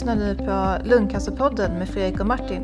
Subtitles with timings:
[0.00, 2.62] lyssnar nu på Lungcancerpodden med Fredrik och Martin.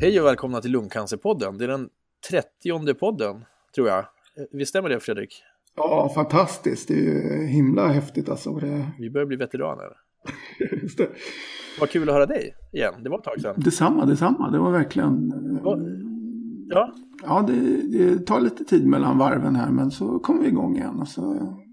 [0.00, 1.58] Hej och välkomna till Lungcancerpodden.
[1.58, 1.88] Det är den
[2.30, 4.06] trettionde podden, tror jag.
[4.52, 5.42] Visst stämmer det, Fredrik?
[5.76, 6.88] Ja, fantastiskt.
[6.88, 8.52] Det är ju himla häftigt alltså.
[8.54, 8.86] Det...
[8.98, 9.92] Vi börjar bli veteraner.
[10.82, 11.08] Just det.
[11.80, 12.94] Vad kul att höra dig igen.
[13.02, 13.54] Det var ett tag sedan.
[13.56, 14.50] Detsamma, detsamma.
[14.50, 15.32] Det var verkligen...
[16.72, 20.76] Ja, Ja, det, det tar lite tid mellan varven här, men så kommer vi igång
[20.76, 21.00] igen.
[21.00, 21.20] Alltså,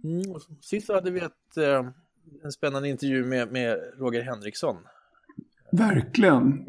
[0.03, 0.31] mm.
[0.31, 1.89] och sist så hade vi ett, eh,
[2.44, 4.75] en spännande intervju med, med Roger Henriksson.
[5.72, 6.66] verkligen.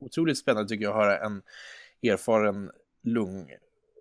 [0.00, 1.42] Otroligt spännande tycker jag att höra en
[2.02, 2.70] erfaren
[3.02, 3.50] lung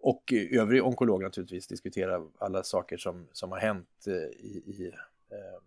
[0.02, 4.92] och övrig onkolog naturligtvis diskutera alla saker som, som har hänt eh, i, i
[5.32, 5.62] eh,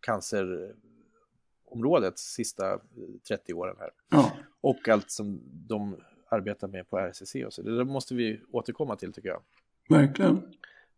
[0.00, 2.80] cancerområdet sista
[3.28, 3.90] 30 åren här.
[4.10, 5.96] Ja, Och allt som de
[6.28, 7.62] arbetar med på RCC och så.
[7.62, 9.42] Det där måste vi återkomma till tycker jag
[9.88, 10.42] verkligen.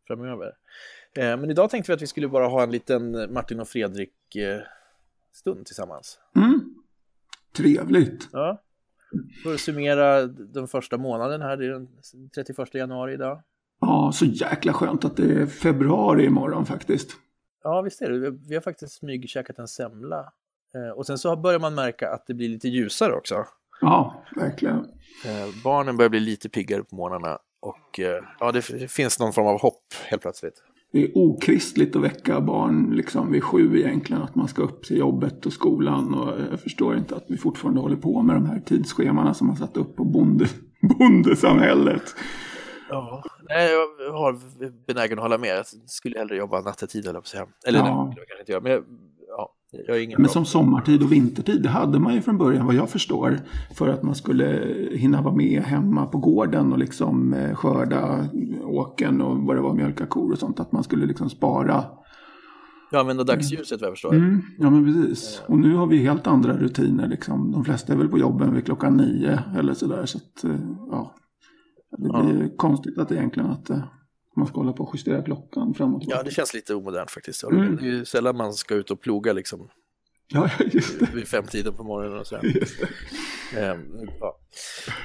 [0.07, 0.57] framöver.
[1.17, 4.37] Eh, men idag tänkte vi att vi skulle bara ha en liten Martin och Fredrik
[4.37, 4.61] eh,
[5.33, 6.19] stund tillsammans.
[6.37, 6.75] Mm.
[7.57, 8.29] Trevligt.
[8.33, 8.63] Ja.
[9.43, 11.89] För att summera den första månaden här, det är den
[12.35, 13.43] 31 januari idag.
[13.81, 17.11] Ja, så jäkla skönt att det är februari imorgon faktiskt.
[17.63, 18.31] Ja, visst är det.
[18.31, 20.33] Vi har faktiskt smygkäkat en semla.
[20.75, 23.45] Eh, och sen så börjar man märka att det blir lite ljusare också.
[23.81, 24.77] Ja, verkligen.
[25.25, 29.47] Eh, barnen börjar bli lite piggare på morgnarna och eh, ja, det finns någon form
[29.47, 30.63] av hopp helt plötsligt.
[30.93, 34.23] Det är okristligt att väcka barn liksom vid sju egentligen.
[34.23, 36.15] Att man ska upp till jobbet och skolan.
[36.15, 39.57] Och jag förstår inte att vi fortfarande håller på med de här tidsschemana som man
[39.57, 40.47] satt upp på bonde,
[40.99, 42.03] bondesamhället.
[42.89, 44.39] Ja, nej, jag har
[44.87, 45.57] benägen att hålla med.
[45.57, 47.47] Jag skulle hellre jobba nattetid, eller på att säga.
[47.67, 48.05] Eller Ja.
[48.05, 48.63] nej, det kan jag inte göra.
[48.63, 48.85] Men
[50.19, 53.41] Men som sommartid och vintertid, det hade man ju från början vad jag förstår.
[53.75, 58.29] För att man skulle hinna vara med hemma på gården och liksom eh, skörda
[58.65, 60.61] åken och vad det var, mjölka kor och sånt.
[60.61, 61.85] Att man skulle liksom spara.
[62.93, 64.15] Ja, men dagsljuset vad jag förstår.
[64.15, 65.43] Mm, ja men precis.
[65.47, 67.53] Och nu har vi helt andra rutiner liksom.
[67.53, 70.07] De flesta är väl på jobben vid klockan nio eller sådär.
[70.07, 70.61] Så att, eh,
[70.91, 71.15] ja.
[71.99, 73.83] Det blir konstigt att egentligen att eh,
[74.37, 77.45] man ska hålla på och justera klockan fram och Ja, det känns lite omodernt faktiskt.
[77.45, 77.77] Mm.
[77.77, 79.69] Det är ju sällan man ska ut och ploga liksom
[80.33, 81.15] Ja, just det.
[81.15, 82.43] vid femtiden på morgonen och sådär.
[83.57, 83.79] Ehm,
[84.21, 84.39] ja.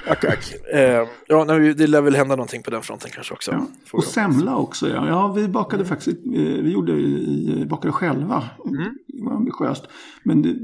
[0.06, 0.54] Ack, ack.
[0.72, 3.52] Ehm, ja, nej, det lär väl hända någonting på den fronten kanske också.
[3.52, 3.66] Ja.
[3.92, 5.08] Och semla också ja.
[5.08, 8.44] Ja, vi bakade faktiskt, eh, vi gjorde i, bakade själva.
[9.06, 9.84] Det var ambitiöst.
[10.22, 10.56] Men det,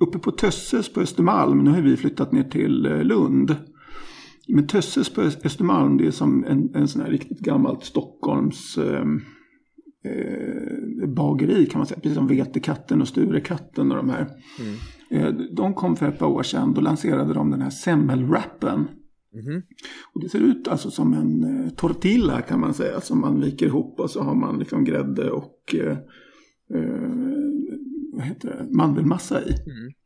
[0.00, 3.56] uppe på Tösses på Östermalm, nu har vi flyttat ner till eh, Lund.
[4.52, 9.04] Men Tösses på Östermalm, det är som en, en sån här riktigt gammalt Stockholms eh,
[10.04, 12.00] eh, bageri kan man säga.
[12.00, 14.26] Precis som Vetekatten och Sturekatten och de här.
[15.10, 18.88] Eh, de kom för ett par år sedan, då lanserade de den här semmelwrappen.
[19.34, 19.62] Mhm.
[20.14, 23.00] Och det ser ut alltså som en eh, tortilla kan man säga.
[23.00, 25.98] Som man viker ihop och så har man liksom grädde och eh,
[26.74, 27.10] eh,
[28.12, 28.76] vad heter det?
[28.76, 29.50] mandelmassa i.
[29.50, 29.99] Eh,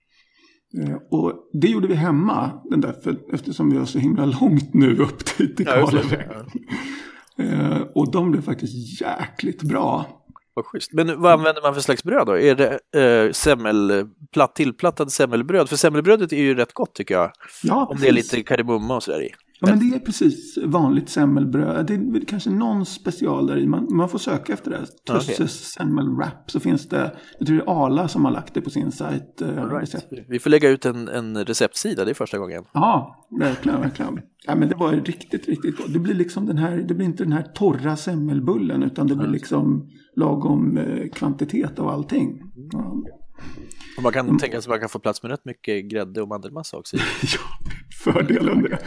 [1.11, 2.51] och det gjorde vi hemma.
[2.71, 5.81] Den där, för, eftersom vi har så himla långt nu upp till, till Ja, det.
[5.81, 6.49] Karlshamn.
[7.39, 10.07] Eh, och de blev faktiskt jäkligt bra.
[10.55, 10.93] Vad schysst.
[10.93, 12.39] Men vad använder man för slags bröd då?
[12.39, 15.69] Är det eh, semmel, platt, tillplattad semmelbröd?
[15.69, 17.31] För semmelbrödet är ju rätt gott tycker jag.
[17.63, 19.31] Ja, Om det är lite kardemumma och sådär i.
[19.67, 21.87] Ja, men det är precis vanligt semmelbröd.
[21.87, 23.67] Det är kanske någon special där i.
[23.67, 24.87] Man, man får söka efter det.
[25.13, 26.51] Tusses semmelwrap.
[26.51, 29.41] Så finns det, jag tror det är Arla som har lagt det på sin sajt.
[29.43, 30.13] eh, recept.
[30.29, 32.65] Vi får lägga ut en, en receptsida, det är första gången.
[32.73, 34.21] Ja, verkligen, verkligen.
[34.47, 35.93] Ja, men det var riktigt, riktigt gott.
[35.93, 39.29] Det blir liksom den här, det blir inte den här torra semmelbullen utan det blir
[39.29, 42.41] liksom lagom eh, kvantitet av allting.
[42.73, 42.95] Ja,
[43.97, 46.29] Och man kan tänka sig att man kan få plats med rätt mycket grädde och
[46.29, 46.97] mandelmassa också.
[47.23, 47.71] ja
[48.13, 48.79] fördelen det.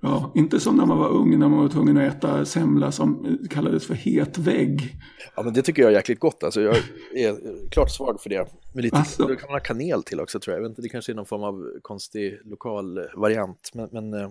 [0.00, 0.32] Ja.
[0.34, 3.48] Inte som när man var ung när man var tvungen att äta semla som eh,
[3.48, 4.96] kallades för het vägg.
[5.36, 6.42] Ja, men det tycker jag är jäkligt gott.
[6.42, 6.76] Alltså, jag
[7.14, 7.36] är
[7.70, 8.46] klart svag för det.
[8.72, 9.22] Men lite, Asså?
[9.28, 10.58] Då kan man ha kanel till också tror jag.
[10.58, 13.70] jag vet inte, det kanske är någon form av konstig lokal variant.
[13.74, 14.28] Men, men eh,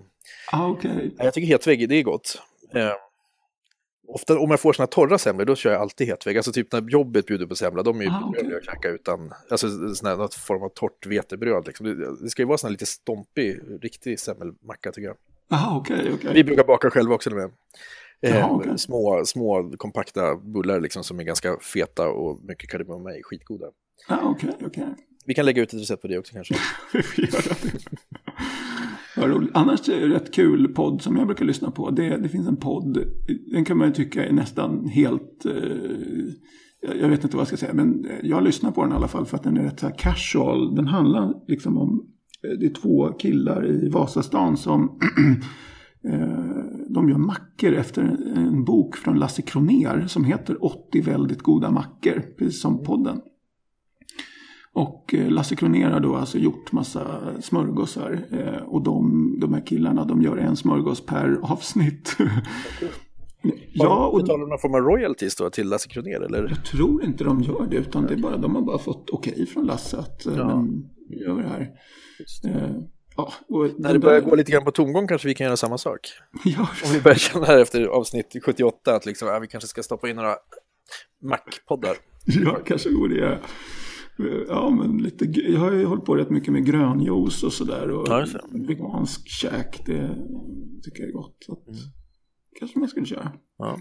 [0.52, 1.14] Ah, okej.
[1.18, 2.42] jag tycker hetvägg, det är gott.
[4.08, 6.36] Ofta om jag får såna torra semlor, då kör jag alltid hetvägg.
[6.36, 8.54] Alltså typ när jobbet bjuder på semla, de är ju Ah, okay.
[8.56, 11.66] att käka utan, alltså sån här, något form av torrt vetebröd.
[11.66, 11.86] Liksom.
[11.86, 15.16] Det, det ska ju vara sån här lite stompig, riktig semmelmacka tycker jag.
[15.50, 16.30] Aha, okej, okej.
[16.34, 17.30] Vi brukar baka själva också.
[17.30, 17.50] Med.
[18.22, 18.78] Eh, Jaha, okej.
[18.78, 23.66] små, små kompakta bullar liksom, som är ganska feta och mycket kardemumma i, skitgoda.
[24.08, 24.86] Ah, okej, okej.
[25.26, 26.54] Vi kan lägga ut ett recept på det också kanske.
[26.92, 27.80] Vi får göra det.
[29.16, 29.50] Vad roligt.
[29.54, 31.90] Annars är det rätt kul podd som jag brukar lyssna på.
[31.90, 32.98] Det, det finns en podd,
[33.52, 35.46] den kan man ju tycka är nästan helt...
[35.46, 39.08] Eh, jag vet inte vad jag ska säga, men jag lyssnar på den i alla
[39.08, 40.74] fall för att den är rätt så här casual.
[40.74, 42.06] Den handlar liksom om,
[42.42, 44.82] eh, det är två killar i Vasastan som
[46.08, 48.02] eh, de gör mackor efter
[48.36, 53.20] en bok från Lasse Kroner som heter 80 väldigt goda mackor, precis som podden.
[54.76, 58.20] Och eh, Lasse Kroner har då alltså gjort massa smörgåsar.
[58.32, 62.16] Eh, och de, de här killarna de gör en smörgås per avsnitt.
[63.72, 66.20] ja, och betalar någon form av royalties då till Lasse Kroner?
[66.20, 66.48] Eller?
[66.48, 67.76] Jag tror inte de gör det.
[67.76, 70.66] Utan det är bara, de har bara fått okej okay från Lasse att ja.
[71.08, 71.70] vi gör det här.
[73.16, 73.32] Ja,
[73.78, 76.00] När det börjar gå lite grann på tomgång kanske vi kan göra samma sak.
[76.44, 76.68] Ja.
[76.84, 80.08] Om vi börjar känna här efter avsnitt 78 att liksom, ja, vi kanske ska stoppa
[80.08, 80.36] in några
[81.22, 81.96] Mac-poddar.
[82.24, 83.38] Ja, kanske går det.
[84.48, 87.90] Ja, men lite, jag har ju hållit på rätt mycket med grönjuice och sådär.
[87.90, 88.26] Och ja,
[88.68, 90.08] vegansk käk, det
[90.82, 91.36] tycker jag är gott.
[91.40, 91.80] Så att, mm.
[92.58, 93.32] Kanske man skulle köra.
[93.58, 93.78] Ja.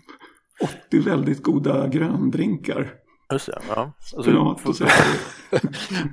[0.87, 2.93] 80 väldigt goda gröndrinkar.
[3.31, 3.93] Just det, ja.
[4.15, 4.75] Alltså, ja, får,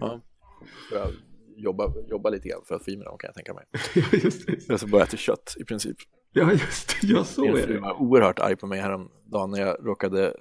[0.01, 0.21] ja.
[0.91, 1.13] För
[1.57, 3.65] jobba, jobba lite grann för att få i mig dem kan jag tänka mig.
[3.95, 4.69] Ja, just det.
[4.69, 5.97] Jag ska börja äta kött i princip.
[6.33, 7.07] Ja, just det.
[7.07, 7.75] Ja, så är det.
[7.75, 10.35] Jag var oerhört arg på mig häromdagen när jag råkade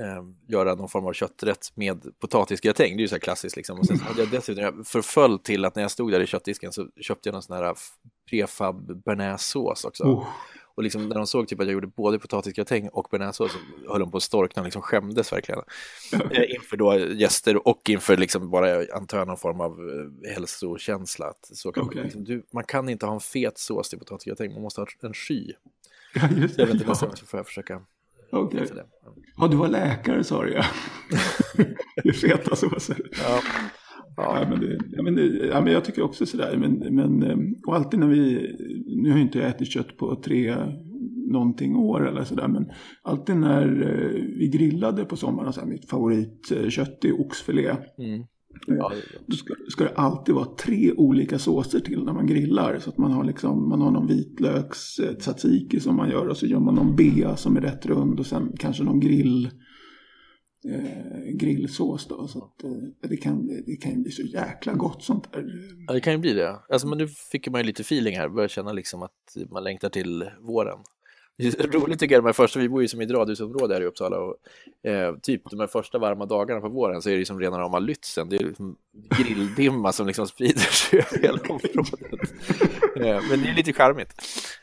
[0.00, 2.96] eh, göra någon form av kötträtt med potatisgratäng.
[2.96, 3.78] Det är ju så här klassiskt liksom.
[3.78, 6.72] Och sen hade jag dessutom, jag förföll till att när jag stod där i köttdisken
[6.72, 7.74] så köpte jag någon sån här
[8.30, 10.04] prefab bearnaisesås också.
[10.04, 10.26] Oh.
[10.74, 14.00] Och liksom när de såg typ att jag gjorde både potatisgratäng och bearnaisesås så höll
[14.00, 15.60] de på att storkna och liksom skämdes verkligen.
[16.12, 16.46] Okay.
[16.54, 21.26] Inför då gäster och inför liksom bara, antar jag, någon form av eh, hälsokänsla.
[21.26, 21.96] Att så kan okay.
[21.96, 24.86] man, liksom, du, man kan inte ha en fet sås till potatisgratäng, man måste ha
[25.02, 25.52] en sky.
[26.14, 26.62] Ja, just det.
[26.62, 27.82] Jag vet inte, nästa gång så får jag försöka
[28.32, 28.62] Okej.
[28.62, 28.82] Okay.
[29.36, 30.64] Ja, du var läkare sa du ja.
[32.04, 32.96] det feta såser.
[33.12, 33.40] Ja.
[34.16, 34.46] Ja.
[34.50, 36.56] men det, ja, men det, ja, men jag tycker också sådär.
[36.56, 38.50] Men, men, ehm, och alltid när vi,
[39.02, 40.56] nu har jag inte ätit kött på tre
[41.30, 42.48] någonting år eller sådär.
[42.48, 42.70] Men
[43.02, 47.76] alltid när eh, vi grillade på sommaren, så här, mitt favoritkött är oxfilé.
[47.98, 48.24] Mm.
[48.66, 48.92] Ja.
[49.26, 52.78] Då ska, ska, det alltid vara tre olika såser till när man grillar.
[52.78, 56.36] Så att man har, liksom, man har någon vitlöks eh, tzatziki som man gör och
[56.36, 59.50] så gör man någon bea som är rätt rund och sen kanske någon grill
[60.64, 62.28] eh, grillsås då.
[62.28, 65.44] Så att, eh, det, kan, det kan ju bli så jäkla gott sånt där.
[65.86, 66.56] Ja, det kan ju bli det.
[66.68, 69.88] Alltså, men nu fick man ju lite feeling här, börjar känna liksom att man längtar
[69.88, 70.78] till våren.
[71.72, 73.84] roligt tycker jag, de här första, vi bor ju som i ett radhusområde här i
[73.84, 74.36] Uppsala och
[74.90, 77.80] eh, typ de här första varma dagarna på våren så är det liksom rena rama
[77.80, 78.76] Lützen, det är liksom
[79.18, 82.32] grilldimma som liksom sprider sig över hela området.
[82.96, 84.14] eh, men det är lite charmigt.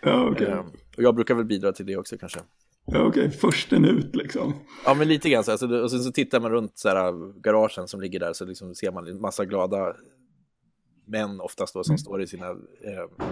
[0.01, 0.47] Ja, okay.
[0.47, 0.59] eh,
[0.97, 2.39] och jag brukar väl bidra till det också kanske.
[2.85, 3.31] Ja, Okej, okay.
[3.31, 4.53] försten ut liksom.
[4.85, 5.51] Ja, men lite grann så.
[5.51, 8.75] Alltså, och sen så tittar man runt så här, garagen som ligger där så liksom
[8.75, 9.95] ser man en massa glada
[11.07, 11.97] män oftast då som mm.
[11.97, 13.27] står i sina eh,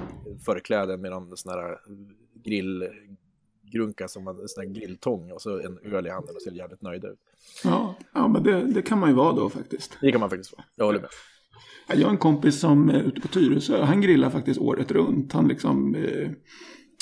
[0.45, 1.77] förkläden med någon sån här
[2.43, 2.89] grill
[3.71, 6.81] grunka som en sån här grilltång och så en öl i handen och ser jävligt
[6.81, 7.19] nöjda ut.
[7.63, 9.97] Ja, ja men det, det kan man ju vara då faktiskt.
[10.01, 11.09] Det kan man faktiskt vara, jag håller med.
[11.87, 15.33] Jag har en kompis som är ute på Tyresö, han grillar faktiskt året runt.
[15.33, 16.31] Han liksom, eh,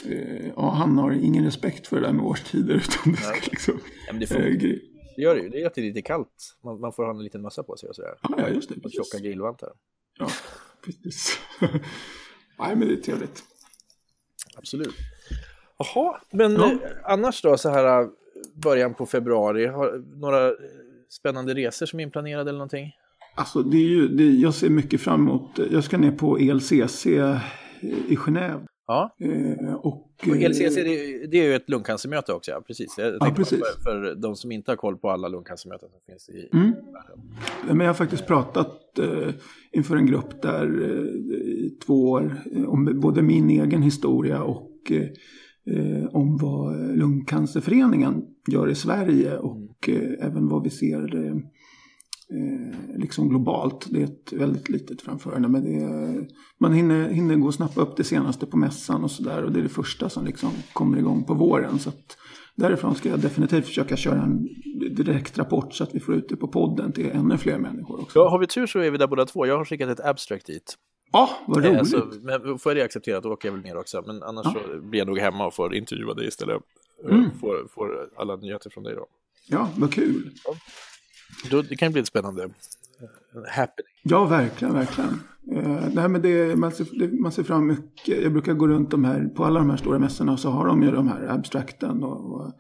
[0.06, 2.76] eh, ja han har ingen respekt för det där med årstider.
[3.04, 4.54] Utan det ska liksom, ja, men det, får, eh,
[5.16, 6.58] det gör det ju, det är att det är lite kallt.
[6.64, 8.16] Man, man får ha en liten mössa på sig och sådär.
[8.38, 8.76] Ja, just det.
[8.84, 9.70] Och tjocka grillvantar.
[10.20, 10.28] Ja,
[10.86, 11.40] precis.
[12.60, 13.44] Nej, men det är trevligt.
[14.56, 14.96] Absolut.
[15.96, 16.72] Jaha, men ja.
[16.72, 18.08] Eh, annars då så här eh,
[18.64, 20.54] början på februari, har några eh,
[21.10, 22.92] spännande resor som är inplanerade eller någonting?
[23.36, 27.06] Alltså det är ju, det, jag ser mycket fram emot, jag ska ner på ELCC
[28.08, 28.68] i Genève.
[28.88, 29.16] Ja.
[29.20, 32.96] Eh, och, och ELCC det, det, är ju ett lungcancermöte också, ja, precis.
[32.98, 33.60] Jag ja, precis.
[33.60, 36.72] För, för, de som inte har koll på alla lungcancermöten som finns i mm.
[36.72, 37.20] världen.
[37.68, 39.34] Men jag har faktiskt pratat eh,
[39.72, 44.92] inför en grupp där eh, i två år om både min egen historia och
[45.68, 51.36] eh, om vad Lungcancerföreningen gör i Sverige och eh, även vad vi ser eh,
[52.98, 53.88] liksom globalt.
[53.92, 56.28] Det är ett väldigt litet framförande men är,
[56.58, 59.60] man hinner, hinner gå och snappa upp det senaste på mässan och sådär och det
[59.60, 61.80] är det första som liksom kommer igång på våren.
[61.80, 62.18] Så att
[62.56, 64.48] därifrån ska jag definitivt försöka köra en
[64.96, 68.20] direkt rapport så att vi får ut det på podden till ännu fler människor också.
[68.20, 69.46] Ja, har vi tur så är vi där båda två.
[69.46, 70.78] Jag har skickat ett abstract dit.
[71.14, 71.80] Ja, vad roligt.
[71.80, 74.04] Alltså, men får jag det accepterat då åker jag väl ner också.
[74.08, 74.54] Men annars ja.
[74.54, 76.62] så blir jag nog hemma och får intervjua dig istället.
[77.10, 77.30] Mm.
[77.40, 79.06] Får, får alla nyheter från dig då.
[79.48, 80.32] Ja, vad kul.
[80.46, 80.56] Ja.
[81.50, 82.50] Då, det kan bli ett spännande
[83.50, 83.92] happening.
[84.04, 85.20] Ja, verkligen, verkligen.
[85.52, 88.24] Uh, nej, men det, man, ser, det, man ser fram mycket.
[88.24, 90.84] Jag brukar gå runt de här, på alla de här stora mässorna så har de
[90.84, 92.54] ju de här abstrakten och, och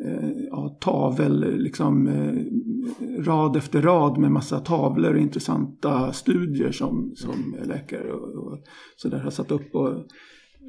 [0.00, 6.72] Eh, ja, tavel, eh, liksom eh, rad efter rad med massa tavlor och intressanta studier
[6.72, 8.58] som, som läkare och, och
[8.96, 9.74] sådär har satt upp.
[9.74, 10.06] Och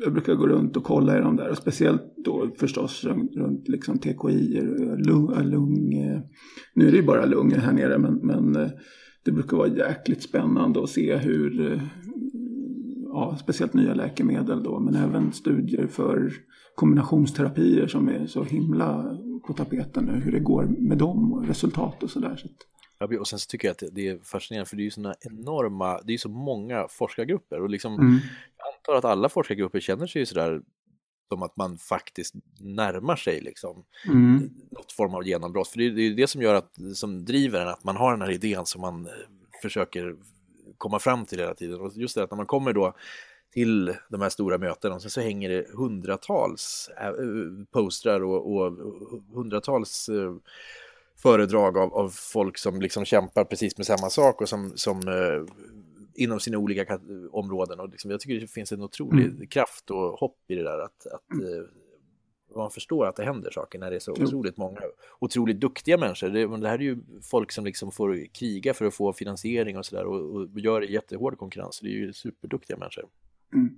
[0.03, 3.67] jag brukar gå runt och kolla i de där och speciellt då förstås runt, runt
[3.67, 4.61] liksom TKI,
[4.97, 5.89] lung, lung,
[6.73, 8.69] nu är det ju bara lungor här nere men, men
[9.25, 11.81] det brukar vara jäkligt spännande att se hur
[13.05, 16.31] ja, speciellt nya läkemedel då, men även studier för
[16.75, 19.17] kombinationsterapier som är så himla
[19.47, 22.35] på tapeten nu, hur det går med dem och resultat och sådär.
[22.35, 22.47] Så
[22.97, 25.15] Ja, och sen så tycker jag att det är fascinerande för det är ju sådana
[25.21, 28.19] enorma, det är så många forskargrupper och liksom mm.
[28.57, 30.61] jag antar att alla forskargrupper känner sig ju sådär
[31.27, 34.49] som att man faktiskt närmar sig liksom Mm.
[34.71, 35.67] något form av genombrott.
[35.67, 38.21] För det är är det som gör att, som driver en, att man har den
[38.21, 39.11] här idén som man eh,
[39.61, 40.15] försöker
[40.77, 41.79] komma fram till hela tiden.
[41.79, 42.93] Och just det att när man kommer då
[43.55, 47.11] till de här stora mötena och sen så hänger det hundratals eh,
[47.71, 48.73] postrar och, och
[49.33, 50.35] hundratals eh,
[51.17, 55.53] föredrag av, av folk som liksom kämpar precis med samma sak och som, som eh,
[56.15, 56.99] inom sina olika
[57.31, 57.79] områden.
[57.79, 59.47] Och liksom, jag tycker det finns en otrolig Mm.
[59.47, 63.79] kraft och hopp i det där att, att eh, man förstår att det händer saker
[63.79, 64.79] när det är så otroligt många
[65.19, 66.29] otroligt duktiga människor.
[66.29, 69.85] Det, det här är ju folk som liksom får kriga för att få finansiering och
[69.85, 71.79] sådär och, och gör det i jättehård konkurrens.
[71.79, 73.05] Det är ju superduktiga människor.
[73.55, 73.69] Mm.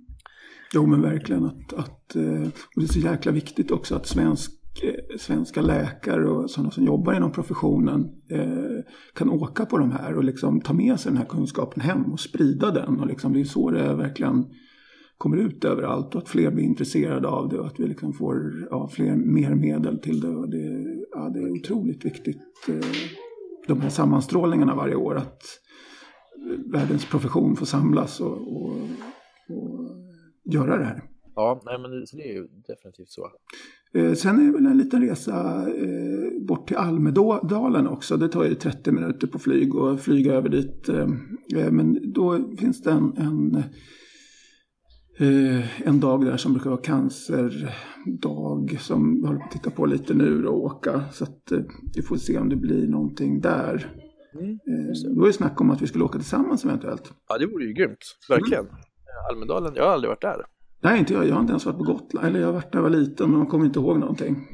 [0.74, 4.50] Jo men verkligen att, att eh, och det är så jäkla viktigt också att svensk,
[4.82, 10.14] eh, svenska läkare och sådana som jobbar inom professionen eh, kan åka på de här
[10.14, 13.00] och liksom ta med sig den här kunskapen hem och sprida den.
[13.00, 14.44] Och liksom, det är så det verkligen
[15.18, 18.66] kommer ut överallt och att fler blir intresserade av det och att vi liksom får
[18.70, 20.28] ja, fler, mer medel till det.
[20.28, 22.88] Och det, ja, det är otroligt viktigt eh,
[23.66, 25.42] de här sammanstrålningarna varje år att
[26.50, 28.76] eh, världens profession får samlas och, och,
[29.48, 31.02] och göra det här.
[31.34, 33.28] Ja, nej, men det, det är ju definitivt så.
[33.94, 38.16] Eh, sen är det väl en liten resa eh, bort till Almedalen också.
[38.16, 40.88] Det tar ju 30 minuter på flyg och flyga över dit.
[40.88, 41.08] Eh,
[41.56, 43.56] eh, men då finns det en, en,
[45.18, 47.58] eh, en dag där som brukar vara cancerdag
[48.80, 51.04] som vi håller på att titta på lite nu och åka.
[51.12, 51.52] Så att
[51.96, 53.92] vi får se om det blir någonting där.
[54.34, 57.12] Mm, Eh, då är det snack om att vi skulle åka tillsammans eventuellt.
[57.28, 58.64] Ja, det vore ju grymt, verkligen.
[58.64, 58.74] Mm.
[59.30, 60.44] Almedalen, jag har aldrig varit där.
[60.80, 61.26] Nej, inte jag.
[61.28, 62.26] Jag har inte ens varit på Gotland.
[62.26, 64.48] Eller jag har varit när jag var liten, men man kommer inte ihåg någonting.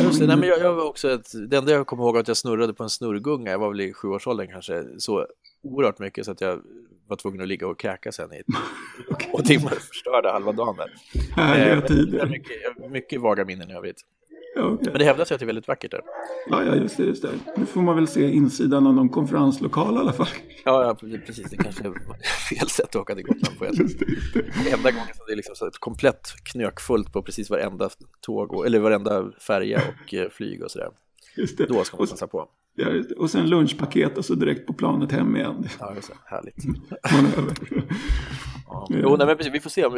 [0.00, 2.20] Just det, nej, men jag, jag var också ett, det enda jag kommer ihåg var
[2.20, 5.26] att jag snurrade på en snurrgunga, jag var väl i sjuårsåldern kanske, så
[5.62, 6.60] oerhört mycket så att jag
[7.08, 8.42] var tvungen att ligga och kräka sen i
[9.44, 10.90] timmar och förstörde halva dagen där.
[11.34, 12.26] Härliga Eh, tider.
[12.26, 14.00] mycket, mycket vaga minnen i övrigt.
[14.56, 14.88] Ja, okej.
[14.90, 16.00] Men det hävdas ju att det är väldigt vackert där.
[16.50, 17.30] ja, ja, just det, just det.
[17.56, 20.28] Nu får man väl se insidan av någon konferenslokal i alla fall.
[20.64, 20.94] Ja, ja
[21.26, 21.92] precis, det kanske är
[22.50, 23.64] fel sätt att åka till Gotland på.
[23.66, 24.70] Just det, just det.
[24.70, 28.66] Enda gången som det är liksom så ett komplett knökfullt på precis varenda tåg, och,
[28.66, 30.88] eller varenda färja och eh, flyg och sådär.
[31.36, 31.66] Just det.
[31.66, 32.48] Då ska man Och, passa på.
[33.18, 35.68] Och sen lunchpaket och så direkt på planet hem igen.
[35.80, 36.14] Ja, just det.
[36.24, 36.64] Härligt.
[37.12, 37.56] Manöver.
[37.70, 37.82] Ja.
[38.68, 38.86] Ja.
[39.02, 39.92] Jo, nej, men precis, vi får se om,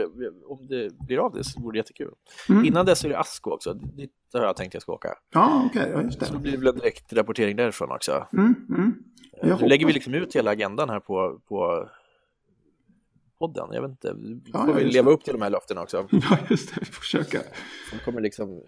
[0.48, 2.12] om det blir av det, så vore det jättekul.
[2.48, 2.64] Mm.
[2.64, 5.14] Innan dess är det Asko också, dit har jag tänkt jag ska åka.
[5.32, 6.38] Ja, okej, ja, just Så det.
[6.38, 8.26] blir det väl en direkt rapportering därifrån också.
[8.32, 8.94] Mm, mm.
[9.42, 11.88] Jag Nu lägger vi liksom ut hela agendan här på, på
[13.38, 13.68] podden.
[13.72, 15.14] Jag vet inte, vi Ja, får vi leva det.
[15.14, 16.08] upp till de här löftena också.
[16.12, 16.80] Ja, just det.
[16.80, 17.38] Vi får försöka.
[17.92, 18.62] Vi kommer liksom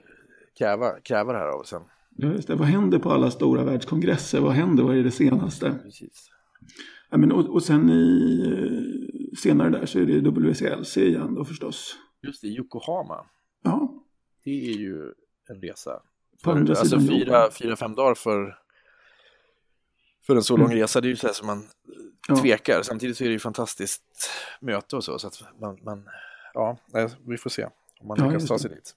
[0.59, 1.83] kräva, kräva det här av oss sen.
[2.20, 2.54] Det.
[2.54, 4.40] Vad händer på alla stora världskongresser?
[4.40, 4.82] Vad händer?
[4.84, 5.78] Vad är det senaste?
[5.82, 6.30] Precis.
[7.10, 11.44] Ja, men, och, och sen i, eh, senare där så är det WCLC igen då
[11.44, 11.96] förstås.
[12.22, 13.26] Just det, Yokohama.
[13.62, 14.04] Ja,
[14.44, 15.12] Det är ju
[15.48, 16.02] en resa.
[16.42, 18.58] För, alltså fyra, fyra, fem dagar för,
[20.26, 21.56] för en så lång resa, det är ju så här som man
[22.28, 22.36] Mm.
[22.38, 22.42] Ja.
[22.42, 22.82] tvekar.
[22.82, 26.08] Samtidigt så är det ju fantastiskt möte och så, så att man, man
[26.54, 26.78] ja,
[27.26, 27.64] vi får se
[28.00, 28.94] om man Ja, lyckas ta sig dit.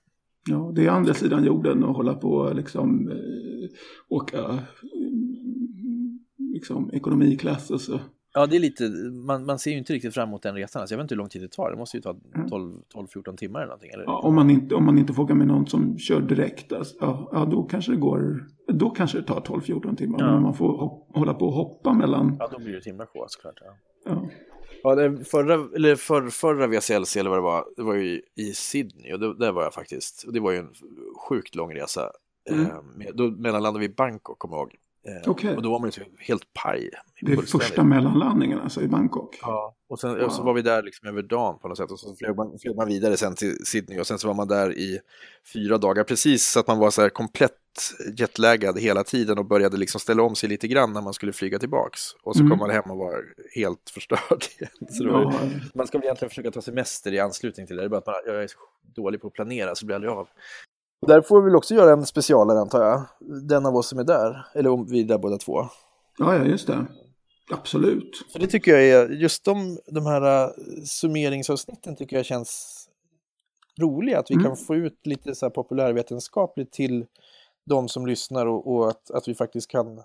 [0.50, 3.69] Ja, det är andra sidan jorden och hålla på liksom eh,
[4.09, 6.19] åka mm,
[6.53, 8.00] liksom ekonomiklass och så.
[8.35, 8.83] Ja, det är lite,
[9.27, 10.79] man, man ser ju inte riktigt fram emot den resan.
[10.79, 12.47] Alltså, jag vet inte hur lång tid det tar, det måste ju ta Mm.
[12.47, 13.91] 12-14 timmar eller någonting.
[13.93, 14.03] Eller?
[14.03, 16.95] Ja, om, man inte, om man inte får åka med någon som kör direkt, alltså,
[17.00, 20.19] ja, ja, då kanske det går, då kanske det tar 12-14 timmar.
[20.19, 20.25] Ja.
[20.25, 22.88] Men om man får hop, hålla på och hoppa mellan, Ja, då blir det ett
[22.88, 23.59] himla sjå såklart.
[23.62, 23.71] Ja.
[24.05, 24.29] ja,
[24.83, 28.53] Ja, det förra, eller för, förra VCLC eller vad det var, det var ju i
[28.53, 30.23] Sydney och det, där var jag faktiskt.
[30.23, 30.73] Och det var ju en
[31.29, 32.11] sjukt lång resa.
[32.49, 32.65] Mm.
[32.65, 34.75] Eh, med, då mellanlandade vi i Bangkok, kommer jag ihåg.
[35.47, 35.55] Eh.
[35.55, 36.89] Och då var man ju typ helt paj.
[37.21, 39.39] det är första mellanlandningen alltså i Bangkok.
[39.41, 40.21] Ja, och sen Wow.
[40.21, 42.59] och så var vi där liksom över dagen på något sätt och så flög man,
[42.59, 44.99] flög man vidare sen till Sydney och sen så var man där i
[45.53, 47.57] fyra dagar precis så att man var så här komplett
[48.17, 51.59] jetlaggad hela tiden och började liksom ställa om sig lite grann när man skulle flyga
[51.59, 52.49] tillbaks och så Mm.
[52.49, 53.23] kom man hem och var
[53.55, 55.11] helt förstörd igen.
[55.13, 55.33] Var,
[55.75, 58.05] man ska väl egentligen försöka ta semester i anslutning till det, det är bara att
[58.05, 58.57] man, jag är så
[58.95, 60.27] dålig på att planera så blir aldrig av.
[61.01, 63.03] Och där får vi väl också göra en specialare antar jag,
[63.49, 65.67] den av oss som är där, eller om vi är där båda två.
[66.17, 66.85] ja, ja, just det.
[67.51, 68.25] Absolut.
[68.31, 70.51] För det tycker jag är, just de, de här uh,
[70.85, 72.79] summeringsavsnitten tycker jag känns
[73.81, 74.45] roliga, att vi Mm.
[74.45, 77.05] kan få ut lite så här populärvetenskapligt till
[77.65, 80.01] de som lyssnar och, och att, att vi faktiskt kan,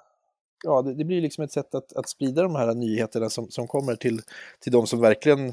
[0.64, 3.66] ja det, det blir liksom ett sätt att, att sprida de här nyheterna som, som
[3.66, 4.20] kommer till,
[4.60, 5.52] till de som verkligen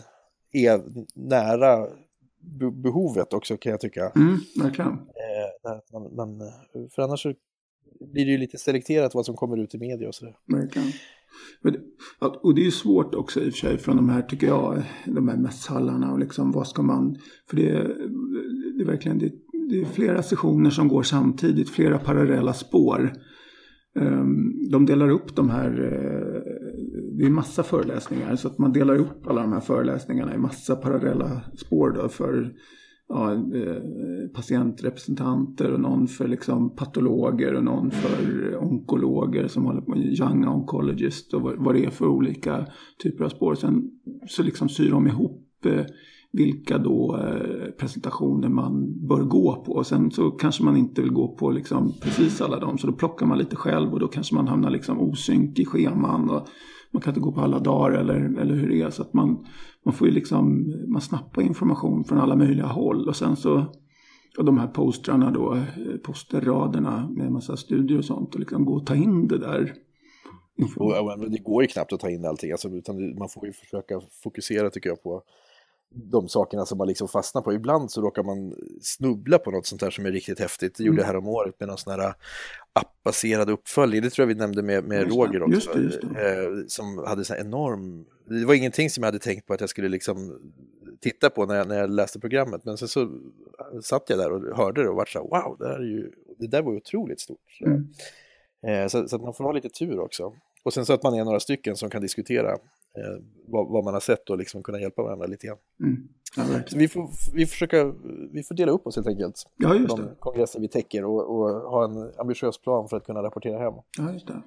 [0.52, 0.82] är
[1.14, 1.88] nära
[2.84, 4.12] behovet också kan jag tycka.
[4.16, 4.92] Mm, verkligen.
[4.92, 6.52] Eh, man, man,
[6.96, 7.34] för annars så
[8.00, 10.38] blir det ju lite selekterat vad som kommer ut i media och sådär.
[10.46, 10.92] Verkligen.
[12.42, 14.84] Och det är ju svårt också i och för sig från de här, tycker jag,
[15.06, 17.18] de här mässhallarna och liksom vad ska man,
[17.50, 17.72] för det,
[18.78, 19.32] det är verkligen, det,
[19.70, 23.14] det är flera sessioner som går samtidigt, flera parallella spår.
[24.00, 26.42] Ehm, de delar upp de här, eh,
[27.18, 30.76] det är massa föreläsningar så att man delar upp alla de här föreläsningarna i massa
[30.76, 32.54] parallella spår då för
[33.08, 33.82] ja, eh,
[34.34, 40.48] patientrepresentanter och någon för liksom patologer och någon för onkologer som håller på med young
[40.48, 42.66] oncologist och vad, det är för olika
[43.04, 43.56] typer av spår.
[43.56, 43.92] Sen
[44.28, 45.86] så liksom syr de ihop eh,
[46.36, 49.72] vilka då eh, presentationer man bör gå på.
[49.72, 52.94] Och sen så kanske man inte vill gå på liksom precis alla dem så då
[52.94, 56.30] plockar man lite själv och då kanske man hamnar liksom osynk i scheman.
[56.30, 56.48] Och
[56.92, 58.90] man kan inte gå på alla dagar eller, eller hur det är.
[58.90, 59.46] Så att man,
[59.86, 63.08] man får ju liksom, man snappar information från alla möjliga håll.
[63.08, 63.66] Och sen så,
[64.38, 65.58] och de här postrarna då,
[66.04, 68.34] posterraderna med massa studier och sånt.
[68.34, 69.74] Och liksom gå och ta in det där.
[71.30, 74.70] Det går ju knappt att ta in allting, alltså, utan man får ju försöka fokusera
[74.70, 75.22] tycker jag på
[75.94, 77.54] de sakerna som man liksom fastnar på.
[77.54, 80.76] Ibland så råkar man snubbla på något sånt här som är riktigt häftigt.
[80.78, 81.16] Det gjorde jag mm.
[81.16, 82.14] här om året med någon sån här
[82.74, 84.02] appbaserad uppföljning.
[84.02, 85.56] Det tror jag vi nämnde med, med Roger också.
[85.56, 86.44] Just det, just det.
[86.44, 88.06] Eh, som hade så enorm...
[88.30, 90.40] Det var ingenting som jag hade tänkt på att jag skulle liksom
[91.02, 92.66] titta på när jag, när jag läste programmet.
[92.66, 93.10] Men sen så
[93.82, 96.12] satt jag där och hörde det och var så här, wow, det, här är ju,
[96.40, 97.60] det där var ju otroligt stort.
[97.66, 98.90] Mm.
[98.90, 100.34] Så, så, att man får ha lite tur också.
[100.66, 103.94] Och sen så att man är några stycken som kan diskutera eh, vad, vad, man
[103.94, 105.58] har sett och liksom kunna hjälpa varandra lite grann.
[105.80, 106.08] Mm.
[106.38, 106.44] Ja,
[106.76, 107.94] vi får, vi, försöka,
[108.32, 109.44] vi får dela upp oss helt enkelt.
[109.56, 110.16] Ja, just de det.
[110.20, 113.74] kongresser vi täcker och, och, ha en ambitiös plan för att kunna rapportera hem.
[113.98, 114.42] Ja, just det.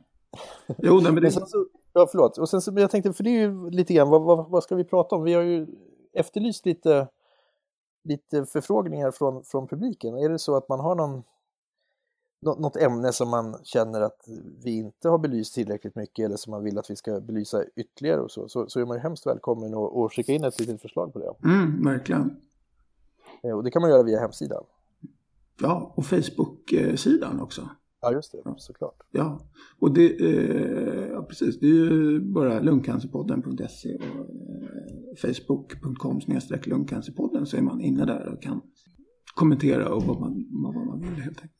[0.78, 1.30] Jo, nej, men det...
[1.30, 2.38] så, ja, förlåt.
[2.38, 4.74] Och sen så, jag tänkte, för det är ju lite grann, vad, vad, vad ska
[4.74, 5.22] vi prata om?
[5.22, 5.66] Vi har ju
[6.12, 7.08] efterlyst lite,
[8.04, 10.18] lite förfrågningar från, från publiken.
[10.18, 11.22] Är det så att man har någon
[12.40, 14.28] något ämne som man känner att
[14.64, 18.20] vi inte har belyst tillräckligt mycket eller som man vill att vi ska belysa ytterligare
[18.20, 21.12] och så, så, så är man ju hemskt välkommen att skicka in ett litet förslag
[21.12, 21.48] på det.
[21.48, 22.36] Mm, verkligen.
[23.42, 24.64] Eh, och det kan man göra via hemsidan.
[25.60, 27.68] Ja, och Facebook-sidan också.
[28.00, 29.02] Ja, just det, såklart.
[29.10, 29.40] Ja,
[29.78, 36.20] och det, eh, ja, precis, det är ju bara lungcancerpodden.se och eh, facebook.com
[36.64, 38.60] lungcancerpodden så är man inne där och kan
[39.34, 41.57] kommentera och vad man, vad man vill helt enkelt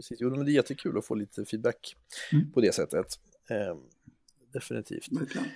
[0.00, 0.20] precis.
[0.20, 1.96] Jo, men det är jättekul att få lite feedback
[2.32, 2.52] mm.
[2.52, 3.06] på det sättet.
[3.50, 3.76] Eh,
[4.52, 5.08] definitivt.
[5.12, 5.46] Verkligen.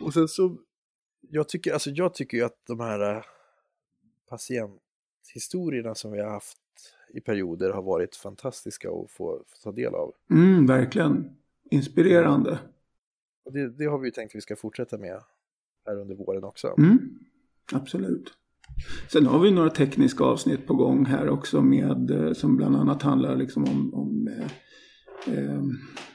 [0.00, 0.56] Och sen så,
[1.20, 3.22] jag tycker, alltså jag tycker ju att de här äh,
[4.28, 6.58] patienthistorierna som vi har haft
[7.14, 10.14] i perioder har varit fantastiska att få, få ta del av.
[10.30, 11.36] Mm, verkligen.
[11.70, 12.58] Inspirerande.
[13.52, 15.22] Det, det har vi ju tänkt att vi ska fortsätta med
[15.86, 16.74] här under våren också.
[16.78, 17.18] Mm,
[17.72, 18.32] absolut.
[19.12, 23.02] Sen har vi några tekniska avsnitt på gång här också med, eh, som bland annat
[23.02, 24.50] handlar liksom om, om eh,
[25.34, 25.62] eh,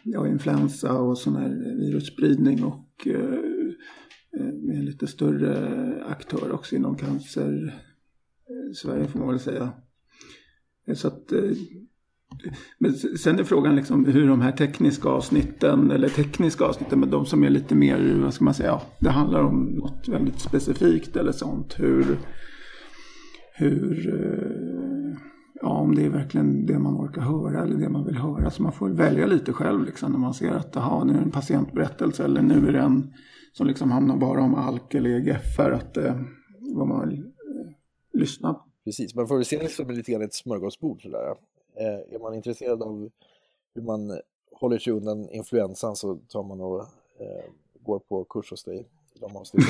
[0.04, 3.40] ja, influensa och sån här virusspridning och eh,
[4.40, 7.74] eh, med en lite större aktör också inom cancer
[8.50, 9.72] eh, Sverige får man väl säga.
[10.96, 11.34] Så att,
[12.80, 17.26] men sen är frågan liksom hur de här tekniska avsnitten, eller tekniska avsnitten, men de
[17.26, 21.32] som är lite mer, vad ska man säga, det handlar om något väldigt specifikt eller
[21.32, 21.80] sånt.
[21.80, 22.18] Hur,
[23.58, 25.18] hur, eh,
[25.62, 28.50] ja om det är verkligen det man orkar höra eller det man vill höra.
[28.50, 31.24] Så man får välja lite själv liksom när man ser att aha, nu är det
[31.24, 33.14] en patientberättelse eller nu är det en
[33.54, 35.72] som liksom handlar bara om ALK eller EGFR.
[35.72, 36.22] Att, eh,
[36.60, 37.72] vad man vill eh,
[38.14, 38.66] lyssna på.
[38.84, 41.36] Precis, man får se det som lite grann ett smörgåsbord sådär.
[41.76, 43.10] Eh, är man intresserad av
[43.76, 44.20] hur man
[44.52, 46.80] håller sig undan influensan så tar man och
[47.20, 48.88] eh, går på kurs hos dig
[49.20, 49.62] de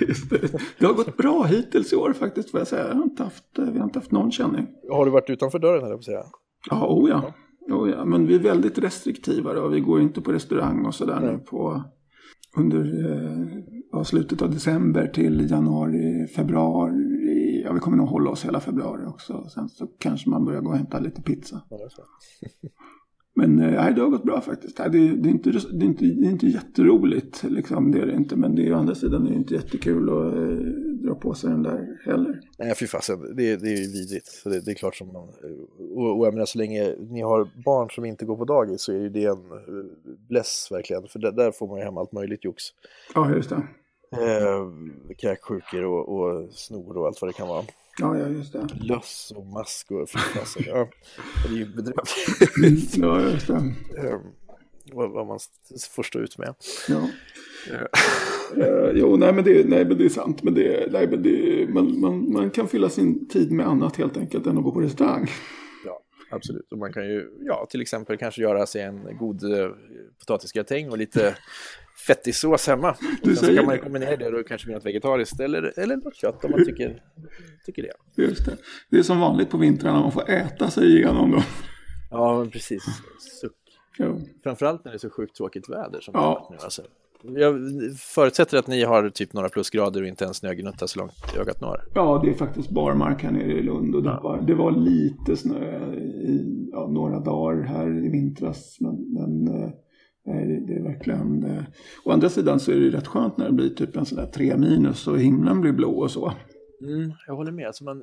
[0.08, 0.38] Just det.
[0.78, 2.88] det har gått bra hittills i år faktiskt får jag säga.
[2.88, 4.66] Jag har inte haft, vi har inte haft någon känning.
[4.90, 6.22] Har du varit utanför dörren eller på säga?
[6.70, 7.32] Ja, oh ja.
[7.74, 8.04] Oh ja.
[8.04, 9.68] Men vi är väldigt restriktiva då.
[9.68, 11.84] Vi går inte på restaurang och sådär nu på
[12.56, 12.80] under
[13.94, 17.62] eh, slutet av december till januari, februari.
[17.64, 19.48] Ja, vi kommer nog hålla oss hela februari också.
[19.48, 21.62] Sen så kanske man börjar gå och hämta lite pizza.
[21.70, 21.78] Ja,
[23.40, 24.76] Men eh, nej, det har gått bra faktiskt.
[24.76, 28.06] Det är, det är, inte, det är, inte, det är inte jätteroligt, liksom, det är
[28.06, 28.36] det inte.
[28.36, 30.40] Men det är å andra sidan det är inte jättekul att eh,
[31.06, 32.40] dra på sig den där heller.
[32.58, 34.26] Nej, fy fasen, det, det är ju vidrigt.
[34.26, 35.28] Så det, det, är klart som man...
[35.94, 38.92] Och, och jag menar, så länge ni har barn som inte går på dagis så
[38.92, 39.84] är ju det en eh,
[40.28, 41.08] bless verkligen.
[41.08, 42.62] För där, där får man ju hem allt möjligt jox.
[43.14, 43.62] Ja, just det.
[44.12, 44.66] Eh,
[45.18, 47.64] kräksjukor och, och snor och allt vad det kan vara.
[48.00, 48.68] Ja, ja, just det.
[48.80, 50.88] Löss och mask och alltså, ja,
[51.46, 52.96] det är ju bedrövligt.
[52.96, 53.54] ja, just det.
[53.98, 54.20] Ehm,
[54.92, 55.38] vad, vad man
[55.90, 56.54] får stå ut med.
[56.88, 57.08] Ja.
[58.56, 60.42] Uh, jo, nej men, det, nej men det är sant.
[60.42, 64.16] Men det, nej, men det, man, man, man kan fylla sin tid med annat helt
[64.16, 65.26] enkelt än att gå på restaurang.
[65.84, 66.72] Ja, absolut.
[66.72, 69.70] Och man kan ju, ja, till exempel kanske göra sig en god uh,
[70.18, 71.36] potatisgratäng och lite
[72.06, 72.96] fettisås hemma.
[73.22, 76.16] Du sen kan man ju kombinera det och kanske med något vegetariskt eller, eller något
[76.16, 77.02] kött om man tycker,
[77.66, 78.22] tycker det.
[78.22, 78.56] Just det.
[78.90, 81.42] Det är som vanligt på vintrarna, man får äta sig igenom dem.
[82.10, 82.82] Ja, men precis.
[83.40, 83.52] Suck.
[83.98, 84.20] Jo.
[84.42, 86.46] Framförallt när det är så sjukt tråkigt väder som ja.
[86.50, 86.62] det nu.
[86.62, 86.82] Alltså.
[87.22, 87.54] Jag
[87.98, 91.84] förutsätter att ni har typ några plusgrader och inte en snögnutta så långt ögat når.
[91.94, 94.20] Ja, det är faktiskt barmark här nere i Lund och det, ja.
[94.22, 98.76] var, det var lite snö i ja, några dagar här i vintras.
[98.80, 99.70] Men, men eh,
[100.24, 101.44] det är verkligen...
[101.44, 101.62] Eh,
[102.04, 104.26] å andra sidan så är det rätt skönt när det blir typ en sån där
[104.26, 106.32] tre minus och himlen blir blå och så.
[106.82, 107.66] Mm, jag håller med.
[107.66, 108.02] Alltså man,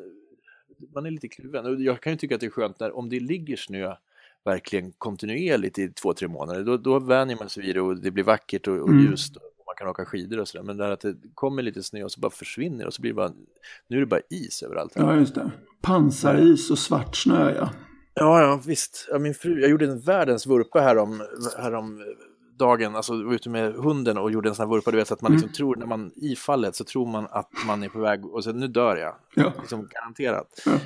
[0.93, 1.83] man är lite kluven.
[1.83, 3.95] Jag kan ju tycka att det är skönt när, om det ligger snö
[4.45, 8.11] verkligen kontinuerligt i två, tre månader, då, då vänjer man sig vid det och det
[8.11, 9.05] blir vackert och, och mm.
[9.05, 10.63] ljust och man kan åka skidor och sådär.
[10.63, 13.15] Men där att det kommer lite snö och så bara försvinner och så blir det
[13.15, 13.31] bara,
[13.87, 14.95] nu är det bara is överallt.
[14.95, 15.03] Här.
[15.03, 15.51] Ja, just det.
[15.81, 17.69] Pansaris och svart snö, ja.
[18.19, 19.07] Ja, ja visst.
[19.11, 21.23] Ja, min fru, jag gjorde en världens vurpa härom,
[21.57, 22.03] härom
[22.57, 25.13] dagen, alltså var ute med hunden och gjorde en sån här vurpa, du vet, så
[25.13, 25.53] att man liksom mm.
[25.53, 28.59] tror, när man i fallet så tror man att man är på väg och sen
[28.59, 29.15] nu dör jag.
[29.35, 29.53] Ja.
[29.59, 30.61] Liksom garanterat.
[30.65, 30.71] Ja.
[30.71, 30.79] Eh,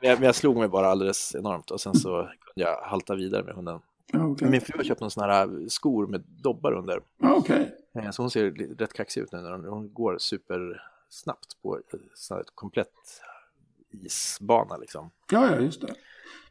[0.00, 3.14] men, jag, men, jag, slog mig bara alldeles enormt och sen så kunde jag halta
[3.14, 3.80] vidare med hunden.
[4.12, 4.50] Ja, okay.
[4.50, 7.00] Min fru har köpt någon sån här skor med dobbar under.
[7.18, 7.66] Ja, okay.
[7.94, 12.54] eh, så hon ser rätt kaxig ut nu när hon, hon går supersnabbt på ett
[12.54, 12.92] komplett
[13.90, 15.10] isbana liksom.
[15.32, 15.94] Ja, ja, just det.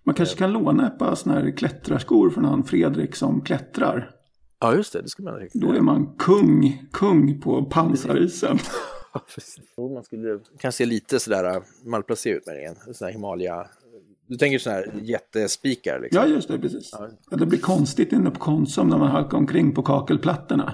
[0.03, 4.11] Man kanske kan låna ett par sådana här klättrarskor från han Fredrik som klättrar.
[4.59, 5.01] Ja, just det.
[5.01, 5.47] det skulle man.
[5.53, 8.59] Då är man kung, kung på pansarisen.
[9.93, 13.05] man skulle kan se lite sådär malplacerad ut med det.
[13.05, 13.67] Här Himalaya.
[14.27, 15.99] Du tänker sådana här jättespikar?
[15.99, 16.21] Liksom.
[16.21, 16.59] Ja, just det.
[16.59, 16.89] Precis.
[17.29, 17.37] Ja.
[17.37, 20.73] Det blir konstigt inne på Konsum när man halkar omkring på kakelplattorna.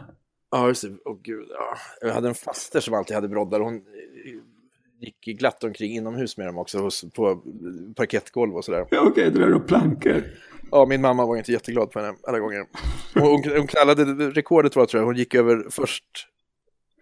[0.52, 0.98] Ja, just det.
[1.06, 1.48] Åh gud.
[1.50, 1.78] Ja.
[2.08, 3.60] Jag hade en faster som alltid hade broddar.
[3.60, 3.82] Hon
[5.00, 7.42] gick glatt omkring inomhus med dem också hos, på
[7.96, 8.88] parkettgolv och sådär.
[8.92, 10.24] Ja, Okej, okay, det där plankor.
[10.72, 12.66] Ja, min mamma var inte jätteglad på henne alla gånger.
[13.14, 16.28] Hon, hon knallade, rekordet var tror jag, hon gick över först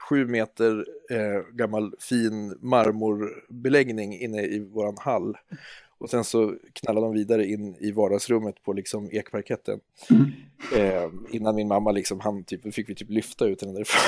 [0.09, 5.37] sju meter eh, gammal fin marmorbeläggning inne i våran hall.
[5.99, 9.79] Och sen så knallade de vidare in i vardagsrummet på liksom ekparketten.
[10.09, 10.31] Mm.
[10.75, 14.01] Eh, innan min mamma liksom, han typ, fick vi typ lyfta ut henne därifrån.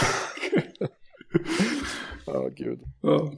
[2.34, 2.80] Ja, oh, gud.
[3.02, 3.32] Ja.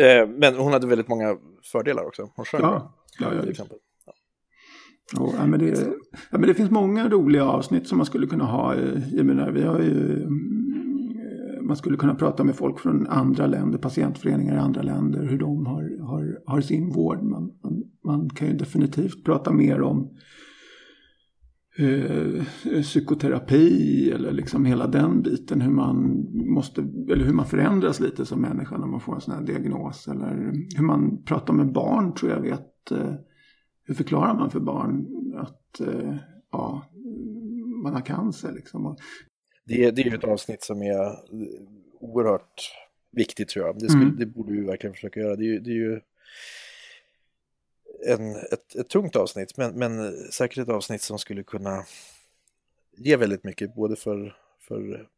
[0.00, 1.36] Eh, men hon hade väldigt många
[1.72, 2.28] fördelar också.
[2.36, 2.94] Hon sjöng ja.
[3.20, 3.76] Ja, ja, till exempel.
[5.12, 5.32] Ja.
[5.38, 5.78] ja, men det,
[6.30, 8.74] ja, men det finns många roliga avsnitt som man skulle kunna ha.
[9.12, 13.78] Jag menar, vi har ju, mm, man skulle kunna prata med folk från andra länder,
[13.78, 17.22] patientföreningar i andra länder, hur de har, har, har sin vård.
[17.22, 20.10] Man, man, man kan ju definitivt prata mer om
[21.78, 22.44] eh,
[22.82, 25.60] psykoterapi eller liksom hela den biten.
[25.60, 29.34] Hur man, måste, eller hur man förändras lite som människa när man får en sån
[29.34, 30.08] här diagnos.
[30.08, 32.90] Eller hur man pratar med barn tror jag vet.
[32.90, 33.14] Eh,
[33.86, 35.06] hur förklarar man för barn
[35.36, 36.16] att eh,
[36.52, 36.82] ja,
[37.82, 38.52] man har cancer?
[38.52, 38.96] Liksom.
[39.66, 41.12] Det, det är ju ett avsnitt som är
[42.00, 42.70] oerhört
[43.12, 43.78] viktigt tror jag.
[43.78, 44.16] Det, skulle, mm.
[44.18, 45.36] det borde vi verkligen försöka göra.
[45.36, 46.00] Det är, det är ju
[48.06, 51.82] en, ett, ett tungt avsnitt, men, men säkert ett avsnitt som skulle kunna
[52.96, 54.36] ge väldigt mycket, både för,
[54.68, 55.08] för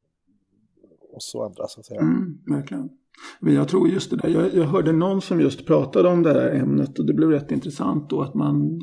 [1.12, 2.00] oss och andra så att säga.
[2.00, 2.90] Mm, verkligen.
[3.40, 6.32] Men jag tror just det där, jag, jag hörde någon som just pratade om det
[6.32, 8.80] här ämnet och det blev rätt intressant då att man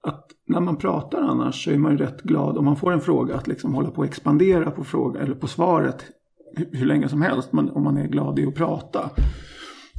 [0.00, 3.00] att när man pratar annars så är man ju rätt glad om man får en
[3.00, 6.04] fråga att liksom hålla på att expandera på fråga eller på svaret
[6.56, 9.10] hur, hur länge som helst man, om man är glad i att prata.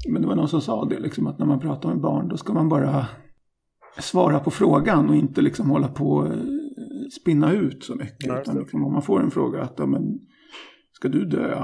[0.10, 2.38] Men det var någon som sa det liksom att när man pratar med barn då
[2.38, 3.06] ska man bara
[4.00, 6.40] svara på frågan och inte liksom hålla på och eh,
[7.22, 8.30] spinna ut så mycket.
[8.30, 10.20] Nej, utan liksom, om man får en fråga att ja, men,
[10.92, 11.64] ska du dö?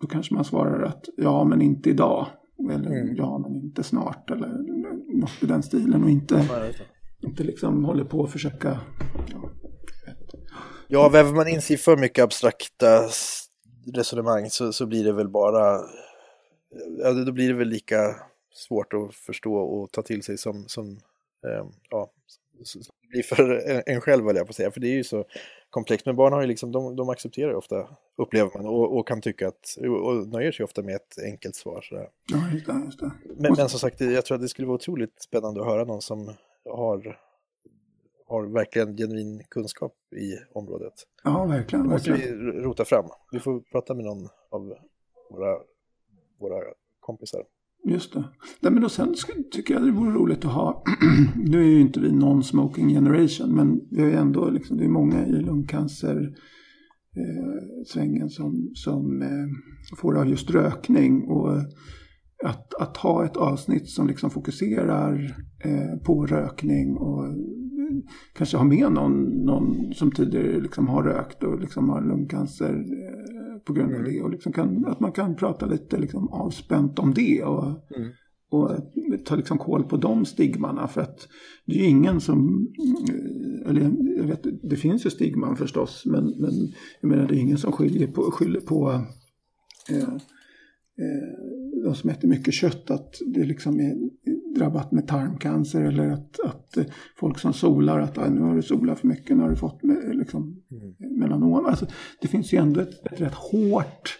[0.00, 2.26] Då kanske man svarar att ja men inte idag.
[2.70, 3.16] Eller mm.
[3.16, 4.30] ja men inte snart.
[4.30, 4.48] Eller
[5.20, 6.04] något i den stilen.
[6.04, 6.74] Och inte, Nej,
[7.20, 8.80] inte liksom håller på att försöka.
[9.32, 9.50] Ja,
[10.88, 13.02] ja väver man in sig för mycket abstrakta
[13.94, 15.80] resonemang så, så blir det väl bara.
[17.02, 18.16] Ja, då blir det väl lika
[18.52, 20.98] svårt att förstå och ta till sig som, som
[21.46, 22.10] eh, ja,
[23.10, 24.70] blir för en själv, vill jag på att säga.
[24.70, 25.24] För det är ju så
[25.70, 26.06] komplext.
[26.06, 29.20] Men barn har ju liksom, de, de accepterar ju ofta, upplever man, och, och, kan
[29.20, 31.80] tycka att, och nöjer sig ofta med ett enkelt svar.
[31.82, 32.08] Sådär.
[32.32, 33.10] Ja, just det, just det.
[33.24, 36.02] Men, men som sagt, jag tror att det skulle vara otroligt spännande att höra någon
[36.02, 37.18] som har
[38.28, 40.94] har verkligen genuin kunskap i området.
[41.24, 41.84] Ja, verkligen.
[41.84, 43.04] Det måste vi rota fram.
[43.32, 44.74] Vi får prata med någon av
[45.30, 45.58] våra,
[46.38, 46.64] våra
[47.00, 47.44] kompisar.
[47.84, 48.24] Just det.
[48.60, 49.14] Nej, men och sen
[49.50, 50.84] tycker jag det vore roligt att ha,
[51.36, 54.88] nu är ju inte vi non-smoking generation, men vi har ju ändå, liksom, det är
[54.88, 56.34] många i lungcancer
[57.16, 61.22] eh, svängen som, som eh, får av just rökning.
[61.22, 61.62] Och eh,
[62.44, 67.32] att, att ha ett avsnitt som liksom fokuserar eh, på rökning och eh,
[68.32, 73.37] kanske ha med någon, någon som tidigare liksom har rökt och liksom har lungcancer eh,
[73.64, 74.12] på grund av mm.
[74.12, 74.22] det.
[74.22, 77.42] Och liksom kan, att man kan prata lite liksom avspänt om det.
[77.42, 77.64] Och,
[77.96, 78.10] mm.
[78.50, 78.70] och
[79.24, 80.88] ta liksom koll på de stigmarna.
[80.88, 81.28] För att
[81.66, 82.68] det är ju ingen som,
[83.08, 86.02] eh, eller jag vet, det finns ju stigman förstås.
[86.06, 88.90] Men, men jag menar det är ingen som skyller på, skyller på
[89.90, 90.14] eh,
[90.98, 93.96] eh, de som äter mycket kött att det liksom är
[94.58, 96.84] drabbat med tarmcancer eller att, att eh,
[97.16, 99.80] folk som solar att nu har du solat för mycket, nu har du fått
[100.12, 100.94] liksom, mm.
[101.18, 101.66] Melanom.
[101.66, 101.86] Alltså,
[102.20, 104.18] det finns ju ändå ett, ett rätt hårt,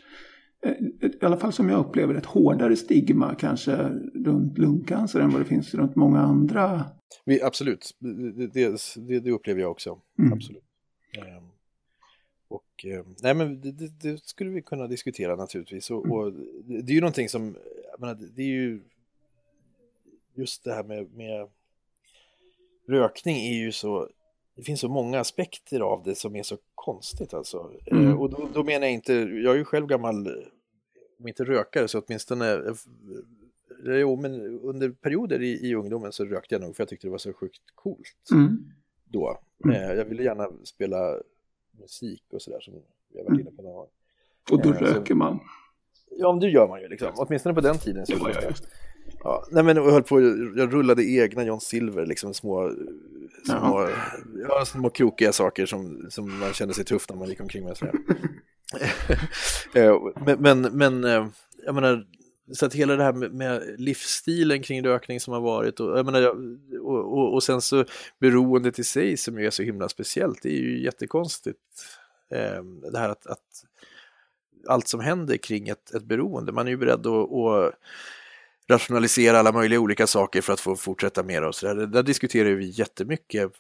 [0.65, 3.77] eh, i alla fall som jag upplever ett hårdare stigma kanske
[4.15, 6.85] runt lungcancer än vad det finns runt många andra.
[7.25, 9.99] Vi, absolut, det, det, det, upplever jag också.
[10.19, 10.33] Mm.
[10.33, 10.65] Absolut.
[11.19, 11.49] Um.
[12.49, 15.91] Och, eh, nej men det, det, skulle vi kunna diskutera naturligtvis.
[15.91, 16.33] Och, och,
[16.65, 17.57] det är ju någonting som,
[17.99, 18.81] menar, det är ju
[20.35, 21.49] just det här med, med
[22.89, 24.09] rökning är ju så,
[24.59, 27.71] det finns så många aspekter av det som är så konstigt alltså.
[27.87, 28.19] Eh, mm.
[28.19, 30.29] Och då, då, menar jag inte, jag är ju själv gammal,
[31.19, 32.75] om inte rökare så åtminstone, eh,
[33.85, 37.11] jo men under perioder i, i ungdomen så rökte jag nog för jag tyckte det
[37.11, 38.65] var så sjukt coolt mm.
[39.05, 39.41] då.
[39.65, 39.97] Mm.
[39.97, 41.17] Jag ville gärna spela
[41.81, 42.75] musik och sådär som
[43.17, 43.91] har varit inne på några gånger.
[44.51, 45.41] Och då eh, röker man?
[46.11, 47.13] Ja, men det gör man ju liksom.
[47.17, 48.07] Åtminstone på den tiden.
[48.07, 48.51] Så ja, ja,
[49.25, 49.45] ja.
[49.51, 50.21] Nej, men jag höll på,
[50.57, 52.73] jag rullade egna John Silver, liksom små,
[53.45, 53.89] små,
[54.49, 57.77] ja, små krokiga saker som, som man kände sig tuff när man gick omkring med.
[59.75, 61.27] Eh, men, men, men, eh,
[61.65, 62.07] jag menar,
[62.53, 66.07] så att hela det här med, med, livsstilen kring rökning som har varit och, jag
[66.07, 66.29] menar,
[66.81, 67.85] och, och, och, sen så
[68.21, 71.59] beroendet i sig som ju är så himla speciellt, det är ju jättekonstigt.
[72.31, 72.63] Eh,
[72.93, 73.65] det här att, att,
[74.69, 77.75] allt som händer kring ett, ett beroende, man är ju beredd att, att
[78.71, 81.87] rationalisera alla möjliga olika saker för att få fortsätta mer och så där.
[81.87, 83.53] Där diskuterar vi jättemycket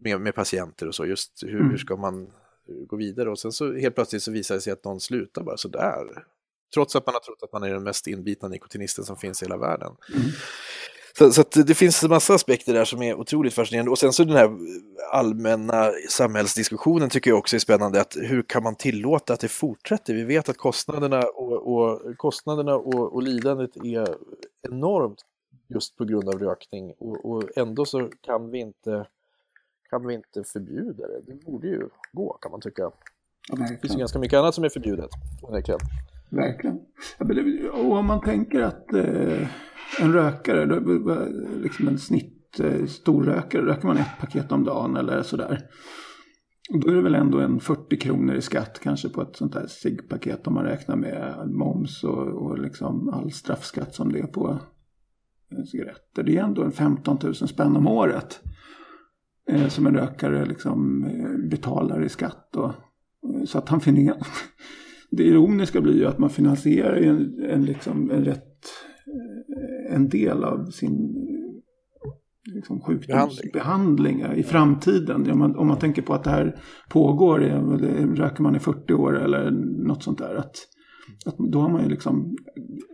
[0.00, 1.70] med, med patienter och så, just hur, mm.
[1.70, 2.30] hur ska man
[2.86, 5.56] gå vidare och sen så helt plötsligt så visar det sig att någon slutar bara
[5.56, 6.24] sådär.
[6.74, 9.44] Trots att man har trott att man är den mest inbitna nikotinisten som finns i
[9.44, 9.96] hela världen.
[10.14, 10.26] Mm.
[11.18, 13.90] Så, så det finns en massa aspekter där som är otroligt fascinerande.
[13.90, 14.50] Och sen så den här
[15.12, 18.00] allmänna samhällsdiskussionen tycker jag också är spännande.
[18.00, 20.14] Att hur kan man tillåta att det fortsätter?
[20.14, 24.16] Vi vet att kostnaderna och, och kostnaderna och, och, lidandet är
[24.62, 25.24] enormt
[25.68, 26.92] just på grund av rökning.
[26.98, 29.06] Och, och, ändå så kan vi, inte,
[29.90, 31.20] kan vi inte förbjuda det.
[31.26, 32.90] Det borde ju gå kan man tycka.
[33.48, 35.10] det finns ju ganska mycket annat som är förbjudet.
[35.50, 35.80] Verkligen.
[36.32, 36.78] Verkligen.
[37.72, 39.48] Och om man tänker att eh,
[40.00, 40.80] en rökare,
[41.62, 45.58] liksom en snitt eh, storrökare, röker man ett paket om dagen eller sådär.
[46.82, 49.66] Då är det väl ändå en 40 kronor i skatt kanske på ett sånt här
[49.66, 54.58] ciggpaket om man räknar med moms och, och liksom all straffskatt som det är på
[55.52, 56.22] eh, cigaretter.
[56.22, 58.40] Det är ändå en 15 000 spänn om året
[59.50, 62.48] eh, som en rökare liksom eh, betalar i skatt.
[62.52, 62.74] Då.
[63.46, 64.14] Så att han finner
[65.16, 68.68] det ironiska blir ju att man finansierar en, en, liksom, en, rätt,
[69.06, 71.14] eh, en del av sin
[72.54, 75.30] liksom, sjukdomsbehandling i framtiden.
[75.30, 77.38] Om man, om man tänker på att det här pågår,
[78.16, 79.50] röker man i 40 år eller
[79.86, 80.34] något sånt där.
[80.34, 80.56] Att,
[81.26, 82.36] att då har man ju liksom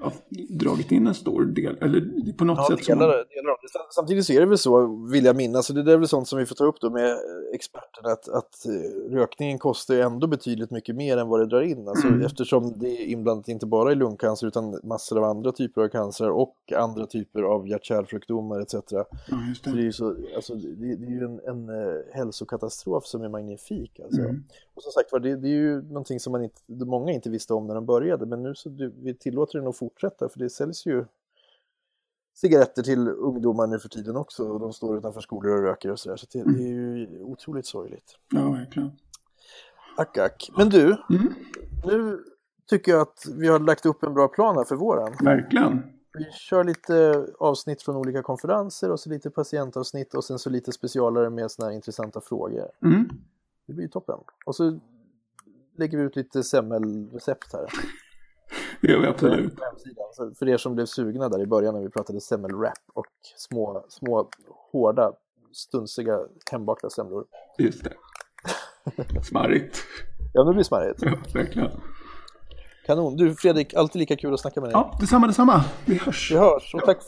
[0.01, 0.13] ja,
[0.49, 2.87] dragit in en stor del, eller på något ja, sätt.
[2.87, 3.09] Delar, man...
[3.09, 3.57] delar.
[3.95, 6.39] Samtidigt så är det väl så, vill jag minnas, och det är väl sånt som
[6.39, 7.17] vi får ta upp då med
[7.55, 11.63] experterna, att, att eh, rökningen kostar ju ändå betydligt mycket mer än vad det drar
[11.63, 11.89] in.
[11.89, 12.23] Alltså, mm.
[12.23, 16.31] Eftersom det är inblandat inte bara i lungcancer utan massor av andra typer av cancer
[16.31, 18.75] och andra typer av hjärt-kärlsjukdomar etc.
[18.91, 19.09] Ja,
[19.65, 19.71] det.
[19.71, 19.79] det.
[19.79, 24.01] är ju så, alltså, det, det är en, en uh, hälsokatastrof som är magnifik.
[24.01, 24.21] Alltså.
[24.21, 24.45] Mm.
[24.79, 27.55] Och som sagt var, det, det, är ju någonting som man inte, många inte visste
[27.55, 28.71] om när de började, men nu så
[29.03, 31.05] vi tillåter den att fortsätta, för det säljs ju
[32.35, 35.99] cigaretter till ungdomar nu för tiden också och de står utanför skolor och röker och
[35.99, 36.17] sådär.
[36.17, 38.19] Så det, det är ju otroligt sorgligt.
[38.31, 38.91] Ja, verkligen.
[39.97, 40.51] Ack, ack.
[40.57, 41.35] Men du, mm.
[41.85, 42.25] nu
[42.71, 45.15] tycker jag att vi har lagt upp en bra plan här för våren.
[45.21, 45.83] Verkligen.
[46.19, 50.73] Vi kör lite avsnitt från olika konferenser och så lite patientavsnitt och sen så lite
[50.73, 52.71] specialare med sådana här intressanta frågor.
[52.83, 53.09] Mm.
[53.69, 54.19] Det blir toppen.
[54.47, 54.79] Och så
[55.77, 57.67] lägger vi ut lite semmelrecept här.
[58.81, 59.59] Det gör vi absolut.
[60.39, 64.29] För er som blev sugna där i början när vi pratade semmelwrap och små, små
[64.73, 65.13] hårda,
[65.53, 66.19] stunsiga
[66.51, 67.25] hembakta semlor.
[67.59, 67.93] Just det.
[69.23, 69.85] Smarrigt.
[70.35, 71.03] ja, det blir smarrigt.
[71.03, 71.71] Ja, verkligen.
[72.87, 73.17] Kanon.
[73.17, 74.73] Du Fredrik, alltid lika kul att snacka med dig.
[74.75, 75.65] Ja, detsamma, detsamma.
[75.87, 76.33] Vi hörs.
[76.33, 76.75] Vi hörs.
[76.75, 76.99] Och tack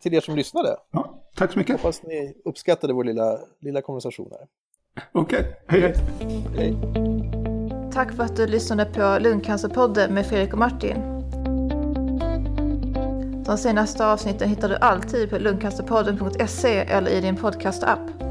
[0.00, 0.76] till er som lyssnade.
[0.90, 1.76] Ja, tack så mycket.
[1.76, 4.46] Hoppas ni uppskattade vår lilla, lilla konversation här.
[5.12, 5.52] Okej, okay.
[5.66, 5.94] hej
[6.56, 6.76] hej.
[7.92, 10.96] Tack för att du lyssnade på Lungcancerpodden med Fredrik och Martin.
[13.46, 18.23] De senaste avsnitten hittar du alltid på lungcancerpodden.se eller i din podcastapp.